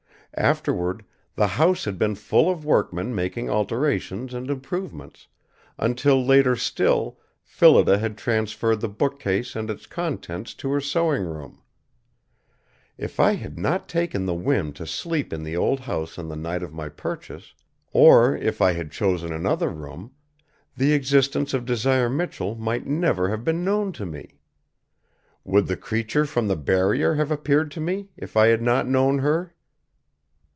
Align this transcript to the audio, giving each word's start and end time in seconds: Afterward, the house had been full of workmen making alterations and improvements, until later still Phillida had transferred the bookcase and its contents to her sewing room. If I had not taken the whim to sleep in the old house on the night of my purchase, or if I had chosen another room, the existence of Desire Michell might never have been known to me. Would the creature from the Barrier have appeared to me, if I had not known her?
Afterward, 0.33 1.03
the 1.35 1.45
house 1.45 1.83
had 1.83 1.99
been 1.99 2.15
full 2.15 2.49
of 2.49 2.63
workmen 2.63 3.13
making 3.13 3.49
alterations 3.49 4.33
and 4.33 4.49
improvements, 4.49 5.27
until 5.77 6.23
later 6.25 6.55
still 6.55 7.19
Phillida 7.43 7.97
had 7.97 8.17
transferred 8.17 8.79
the 8.79 8.87
bookcase 8.87 9.57
and 9.57 9.69
its 9.69 9.85
contents 9.85 10.53
to 10.53 10.71
her 10.71 10.79
sewing 10.79 11.23
room. 11.25 11.61
If 12.97 13.19
I 13.19 13.33
had 13.35 13.59
not 13.59 13.89
taken 13.89 14.25
the 14.25 14.33
whim 14.33 14.71
to 14.73 14.87
sleep 14.87 15.33
in 15.33 15.43
the 15.43 15.57
old 15.57 15.81
house 15.81 16.17
on 16.17 16.29
the 16.29 16.37
night 16.37 16.63
of 16.63 16.71
my 16.73 16.87
purchase, 16.87 17.53
or 17.91 18.37
if 18.37 18.61
I 18.61 18.71
had 18.71 18.89
chosen 18.89 19.33
another 19.33 19.67
room, 19.67 20.11
the 20.77 20.93
existence 20.93 21.53
of 21.53 21.65
Desire 21.65 22.09
Michell 22.09 22.55
might 22.55 22.87
never 22.87 23.27
have 23.27 23.43
been 23.43 23.65
known 23.65 23.91
to 23.91 24.05
me. 24.05 24.39
Would 25.43 25.67
the 25.67 25.75
creature 25.77 26.25
from 26.25 26.47
the 26.47 26.55
Barrier 26.55 27.15
have 27.15 27.31
appeared 27.31 27.69
to 27.71 27.81
me, 27.81 28.11
if 28.15 28.37
I 28.37 28.47
had 28.47 28.61
not 28.61 28.87
known 28.87 29.19
her? 29.19 29.53